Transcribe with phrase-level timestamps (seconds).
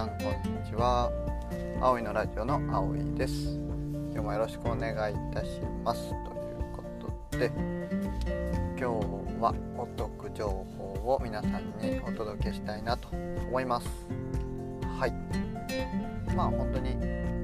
[0.00, 1.12] さんこんにちは。
[1.78, 3.58] 葵のラジオの葵です。
[4.10, 6.08] 今日もよろしくお願いいたします。
[6.08, 6.18] という
[6.74, 6.82] こ
[7.30, 7.52] とで
[8.78, 8.84] 今日
[9.42, 13.86] はお得情報を皆さんにお届けしたいなと思います。
[14.98, 15.12] はい。
[16.34, 16.96] まあ本当に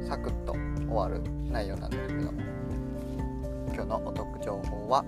[0.08, 2.42] サクッと終わる内容なんですけども
[3.74, 5.04] 今日のお得情報は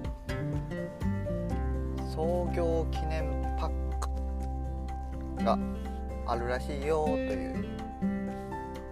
[2.15, 3.25] 創業記念
[3.59, 5.59] パックが
[6.29, 7.65] あるらしいよという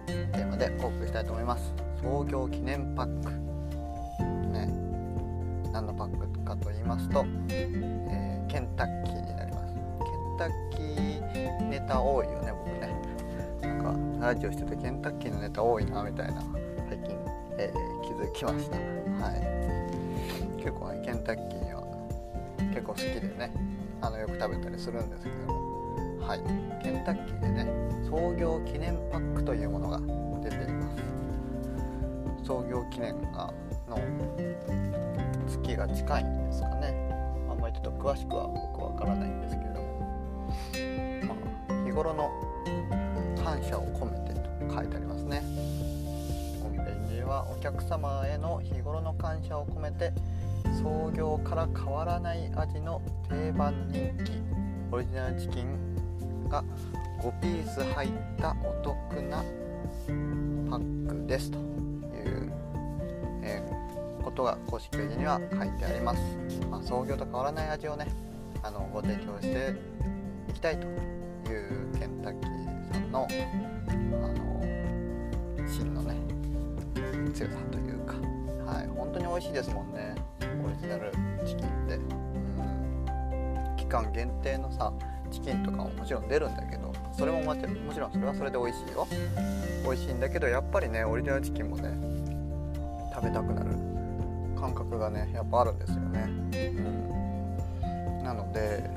[0.07, 1.71] テーマでお送りしたいと思います。
[2.01, 3.31] 創業記念パック。
[4.49, 4.65] ね。
[5.71, 9.75] 何のパックかと言いますと、えー、ケンタッキーになります。
[9.75, 12.89] ケンタッキーネタ多いよね僕ね。
[13.61, 13.73] な
[14.15, 16.41] んかラジオしててケンタッキーのネタ多いなみたいな
[16.89, 17.15] 最近、
[17.59, 18.77] えー、気づきました。
[18.77, 20.57] はい。
[20.57, 21.83] 結構ねケンタッキーは
[22.71, 23.53] 結構好きでね
[24.01, 25.66] あのよく食べたりするんですけども。
[26.27, 26.41] はい。
[26.83, 27.65] ケンタッキーでね
[28.09, 29.97] 創業記念パックというものが
[30.43, 32.45] 出ています。
[32.45, 33.53] 創業記念が
[33.87, 33.97] の
[35.47, 36.93] 月が近いんですかね。
[37.49, 41.37] あんまりちょっと詳しくは僕わからないんですけれども、
[41.69, 42.29] まあ、日頃の
[43.41, 45.41] 感謝を込めてと書いてありますね。
[46.61, 50.11] ホームページはお客様への日頃の感謝を込めて
[50.83, 54.33] 創業から変わらない味の定番人気。
[54.91, 55.97] オリジナルチキン
[56.47, 56.63] が
[57.21, 59.43] 5ピース入ったお得な
[60.69, 61.51] パックです。
[61.51, 62.51] という、
[63.43, 66.21] えー、ことが公式ページには書いてあります、
[66.69, 68.07] まあ、創業と変わらない味をね
[68.63, 69.75] あのご提供して
[70.49, 76.15] いきたいというケンタッキーさんのあの真のね
[77.33, 78.15] 強さというか、
[78.65, 80.15] はい、本当に美味しいですもんね。
[80.65, 81.11] オリジナル
[81.45, 81.99] チキンって、う
[83.73, 84.91] ん、期間限定のさ
[85.31, 87.63] チキンとかももちろん出るんだけどそれももち
[87.99, 89.07] ろんそれはそれで美味しいよ。
[89.83, 91.89] 美味しいんだけどやっぱりねオリジナルチキンもね
[93.13, 93.97] 食べたくなる。
[94.59, 96.29] 感覚がねやっぱあるんですよね、う
[98.21, 98.89] ん、なので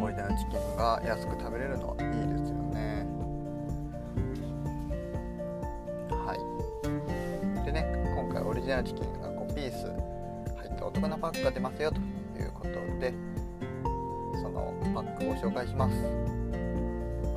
[0.00, 3.04] オリジナルチキンが安く食べれるのはいいですよね。
[6.08, 6.34] は
[7.62, 7.66] い。
[7.66, 7.84] でね
[8.16, 9.86] 今回オリジナルチキンが5ピース
[10.56, 12.00] 入ったお得なパックが出ますよと
[12.40, 12.70] いうこと
[13.00, 13.12] で
[14.94, 16.40] パックを紹介します。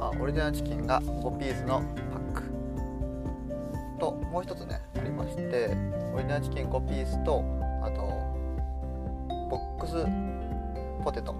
[0.04, 2.44] あオリジナルチキンが5ピースのパック
[4.00, 5.70] ともう一つねありまして
[6.14, 7.42] オリジナルチキン5ピースと
[7.82, 8.02] あと
[9.50, 9.94] ボックス
[11.04, 11.34] ポテト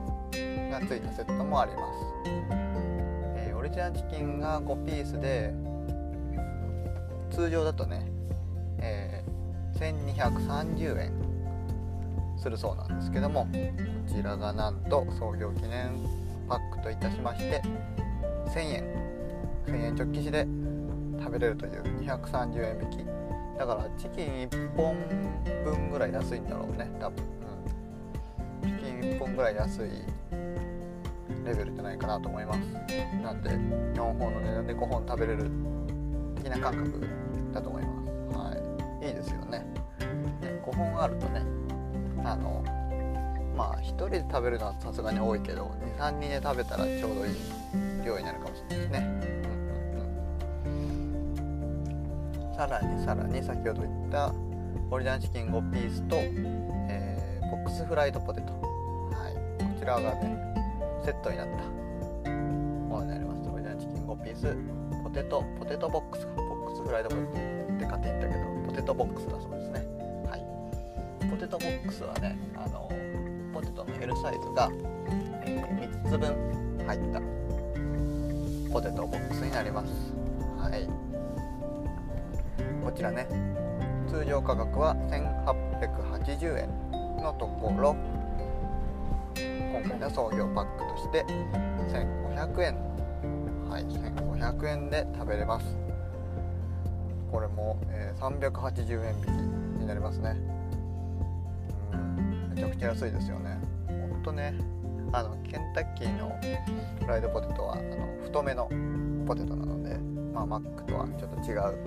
[0.72, 2.30] がついたセットもあります、
[3.36, 5.54] えー、オリジナルチキンが5ピースで
[7.32, 8.06] 通常だとね、
[8.80, 11.33] えー、1230円
[12.44, 13.50] するそうなんですけどもこ
[14.14, 15.96] ちらがなんと創業記念
[16.50, 17.62] パックといたしまして
[18.48, 18.84] 1000円。
[19.66, 20.46] 1000円直帰しで
[21.18, 23.06] 食べれるという230円引き。
[23.58, 24.98] だからチキン1本
[25.64, 26.92] 分ぐらい安いんだろうね。
[27.00, 27.24] 多分、
[28.64, 29.90] うん、チキン1本ぐらい安い
[31.46, 32.60] レベルじゃないかなと思います。
[33.24, 35.50] なんで4本の値段で5本食べれる
[36.36, 37.08] 的な感覚
[37.54, 37.90] だと思いま
[38.34, 38.38] す。
[38.38, 39.08] はい。
[39.08, 39.60] いいですよね。
[40.42, 41.42] ね5本あるとね
[42.24, 42.64] あの
[43.56, 47.36] まあ1人で食べるのはさすがに多いけど23人で食べたらちょうどいい
[48.06, 49.08] 量になるかもしれないですね、
[50.66, 50.72] うん
[52.50, 54.34] うん、さらにさらに先ほど言った
[54.92, 60.54] オリジナルチキン5ピースと、えー、ボックスフライドポテト、はい、こちらがね
[61.04, 63.50] セットになったものになります。
[63.50, 64.56] オリジナルチキン5ピース
[65.04, 67.34] ポテトポテトボックスボックスフライドポテトっ
[67.80, 69.63] て勝手に言ったけどポテトボックスだそうです。
[71.44, 72.90] テトボックスはねあの
[73.54, 74.70] ポテトの L サイズが、
[75.44, 76.34] 3つ分
[76.88, 77.20] 入った
[78.72, 79.92] ポテトボックスになります。
[80.58, 80.88] はい。
[82.82, 83.28] こちらね
[84.08, 84.96] 通常価格は
[86.32, 86.70] 1880円
[87.22, 87.96] のところ
[89.36, 91.26] 今回の創業パックとして
[91.92, 92.78] 1500円。
[93.70, 95.76] はい1500円で食べれます。
[97.30, 99.28] これも、えー、380円引き
[99.82, 100.63] になりますね。
[102.64, 103.60] ちゃくちゃ安いですよね。
[103.88, 104.54] ほんとね
[105.12, 106.32] あのケンタッキーの
[107.02, 108.70] フライドポテトはあの太めの
[109.28, 109.98] ポテトなので、
[110.34, 111.78] まあ、マックとはちょっと違う、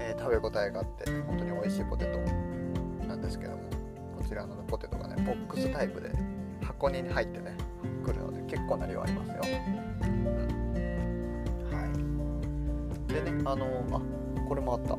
[0.00, 2.18] えー、食べ応えがあって本当に美味しいポテト
[3.06, 3.58] なんですけども
[4.16, 6.10] こちらのポテトがねボックスタイプで
[6.62, 7.56] 箱に入ってね
[8.04, 9.46] 来るので結構な量ありますよ、は
[13.08, 13.12] い。
[13.12, 14.00] でねあのあ
[14.48, 14.96] これもあった。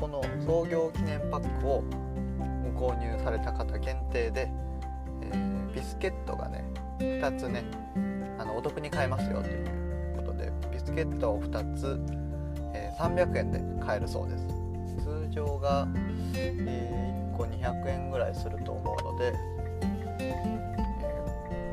[0.00, 1.84] この創業記念パックを
[2.82, 4.50] 購入された方限定で、
[5.22, 6.64] えー、ビスケットがね
[6.98, 7.62] 2つね
[8.38, 12.00] あのお得に買えますよということでビスケットを2つ、
[12.74, 14.46] えー、300円で買えるそうです。
[15.04, 15.86] 通常が、
[16.34, 19.32] えー、1個200円ぐらいすると思うので、
[20.18, 20.34] え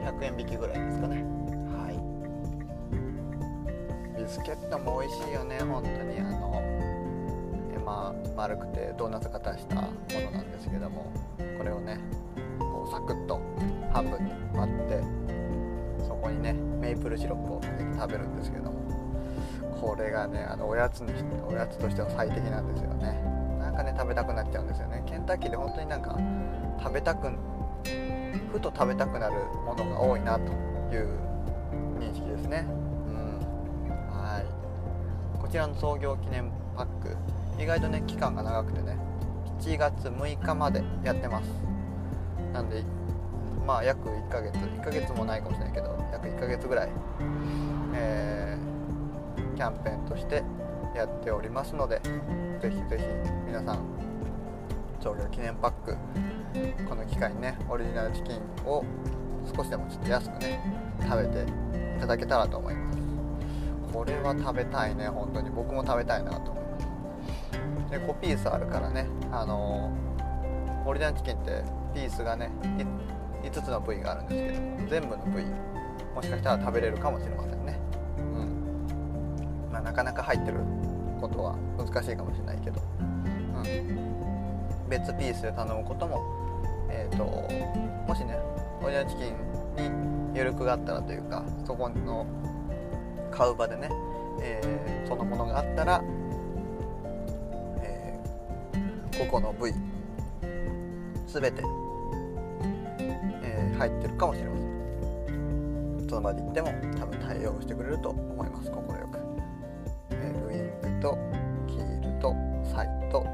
[0.06, 1.24] ー、100円引きぐらいですかね。
[1.76, 1.92] は
[4.16, 4.22] い。
[4.22, 6.20] ビスケットも美味しいよね本当に。
[6.20, 6.79] あの、
[7.90, 11.12] ま丸くてドーナツ型したものなんですけども
[11.58, 12.00] これをね
[12.60, 13.42] こうサクッと
[13.92, 15.04] 半分に割って
[16.06, 18.80] そこにねメープルシロップをかけて食べるんですけども
[19.82, 21.12] これがねあのおやつに
[21.48, 23.20] おやつとしては最適なんですよね。
[23.60, 25.04] なんかね食べたくなっちゃうんですよね。
[25.08, 26.18] ケンタッキーで本当になんか
[26.80, 27.30] 食べたく
[28.52, 29.36] ふと食べたくなる
[29.66, 30.52] ものが多いなと
[30.94, 31.08] いう
[31.98, 32.66] 認識ですね。
[33.08, 33.90] うん。
[34.12, 35.40] はい。
[35.40, 37.16] こちらの創業記念パック。
[37.60, 38.98] 意外とね期間が長くてね
[39.60, 41.50] 7月6日までやってます。
[42.54, 42.84] なんで
[43.68, 46.90] まあ約1ヶ月1ヶ月もないかもしれないけど約1ヶ月ぐらい、
[47.94, 50.42] えー、キャンペーンとして
[50.96, 52.02] やっておりますので
[52.62, 53.04] ぜひぜひ
[53.46, 53.80] 皆さん
[55.02, 55.96] 創業記念パック
[56.88, 58.84] この機会にねオリジナルチキンを
[59.56, 60.60] 少しでもちょっと安くね
[61.04, 61.44] 食べて
[61.98, 63.00] いただけたらと思います。
[63.94, 65.50] これは食べたいね本当に。
[65.50, 66.69] 僕も食べたいなと思います。
[67.90, 71.64] で5ピースあるからねあのー、オリジナルチキンって
[71.94, 72.50] ピースがね
[73.44, 75.46] 5つの部位があるんですけども全部の部位
[76.16, 77.80] もしかしたら食べれるかもしれませんね。
[78.18, 79.72] うん。
[79.72, 80.58] まあなかなか入ってる
[81.22, 86.24] ことは難しいかもしれないけど、うん、別ピースで頼むことも
[86.90, 87.24] えっ、ー、と
[88.08, 88.38] もしね
[88.82, 92.26] オリジナルチキンに余力があったらというかそこの
[93.32, 93.90] 買う場でね、
[94.42, 99.74] えー、そのものがあったら、ー、5個の部位
[101.28, 101.64] 全て
[103.44, 106.10] え入ってるかもしれません。
[106.10, 106.68] その場で行っても
[106.98, 108.72] 多分対応してくれると思います。
[108.72, 108.88] 快く、
[110.12, 111.18] えー、ウイングと
[111.68, 112.34] キールと
[112.74, 113.26] サイと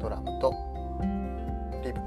[0.00, 0.54] ドラムと
[1.84, 2.00] リブ。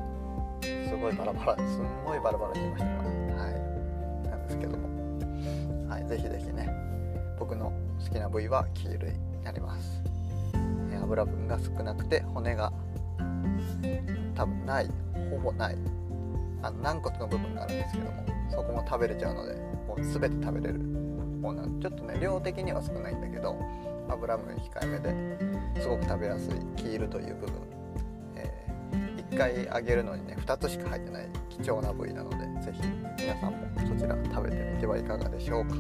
[0.88, 4.30] すごいバラバラすんごいバラバラに言いましたがはい。
[4.30, 4.88] なんですけども。
[5.90, 6.08] はい。
[6.08, 6.70] ぜひぜひね
[7.38, 10.02] 僕の好きな部位はキールになります、
[11.04, 12.72] えー、油分が少なくて骨が
[14.36, 14.90] 多分ない。
[15.30, 15.78] ほぼない。
[16.62, 19.56] あの軟骨の部分があるんですけどもそこも食べれちゃうので
[19.88, 20.80] もう全て食べれる。
[20.80, 23.60] もうなんちょっとね量的には少ないんだけど
[24.10, 26.54] 油分控えめですごく食べやすい。
[26.78, 27.54] キールという部分、
[28.36, 31.28] えー、1回揚げるのにね2つしか入ってない。
[31.50, 32.82] 貴重な部位なので是非
[33.20, 35.76] 皆さんもそちら食べてみてはいかがでしょうか。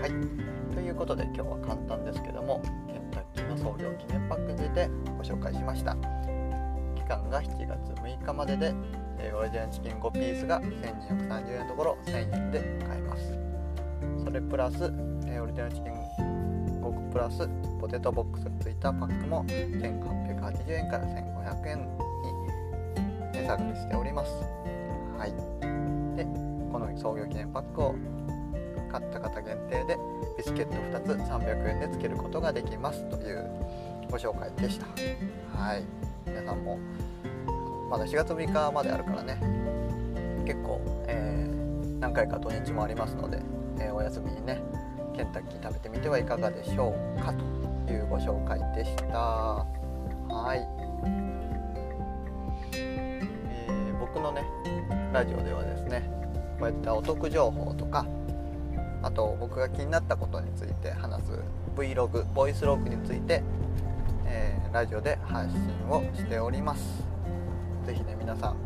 [0.00, 0.74] はい。
[0.74, 2.60] ということで今日は簡単ですけども
[3.60, 5.94] 創業記念パックについてご紹介しました。
[6.94, 8.74] 期間が7月6日までで
[9.22, 13.38] え、オリジナルチキン5ピースが1230円のところ1000円で買えます。
[14.24, 14.92] それプラス、
[15.26, 15.92] え、オリジナルチキン
[16.80, 17.48] 5個プラス
[17.80, 21.84] ポテトボックスがついたパックも1880円から1500円に
[23.32, 24.32] 値下がりしております。
[25.18, 25.32] はい。
[26.16, 26.24] で
[26.72, 27.94] この創業記念パックを
[28.90, 29.96] 買った方限定で
[30.36, 33.08] ビスケット2つ300円でつけることができます。
[33.08, 33.48] という
[34.10, 34.86] ご紹介でした。
[35.56, 35.84] はい。
[36.26, 36.78] 皆さんも
[37.88, 39.38] まだ4月6日まであるからね。
[40.44, 43.40] 結構、えー、何回か土日もありますので、
[43.78, 44.60] えー、お休みにね
[45.16, 47.32] ケンタッキー食べてみてはいかがでしょうか
[47.86, 49.18] というご紹介でした。
[49.18, 50.66] はい、
[52.74, 54.42] えー、僕のね
[55.12, 56.08] ラジオではですね
[56.58, 58.06] こういったお得情報とか
[59.02, 61.32] あと僕が気になったことについて話す
[61.76, 63.42] Vlog ボイスログについて、
[64.26, 67.04] えー、ラジオで発信をしております。
[67.86, 68.56] 是非ね皆さん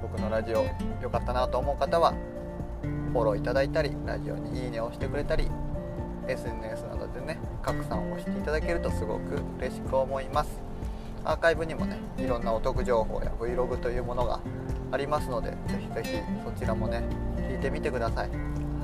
[0.00, 0.64] 僕のラジオ
[1.02, 2.14] 良かったなと思う方は
[3.12, 5.50] フォローいただいたりラジオにいいねをしてくれたり
[6.28, 10.66] SNS などでね拡散をしていただけるとすごく嬉しく思います。
[11.24, 14.40] アーカイブにもねいろんなお得情報や Vlog というものが
[14.92, 16.10] ありますのでぜひぜひ
[16.44, 17.02] そちらもね
[17.36, 18.30] 聞いてみてください、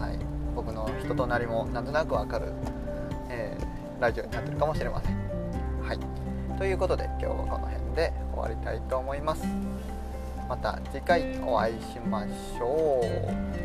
[0.01, 0.19] はい、
[0.55, 2.53] 僕の人となりもなんとなくわかる、
[3.29, 5.17] えー、ラジオになってるかもしれません。
[5.83, 5.99] はい。
[6.59, 9.47] ということで今日はこの辺で終わりたいと思います。
[10.49, 13.01] また次回お会いしましょ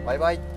[0.03, 0.05] う。
[0.05, 0.56] バイバイ。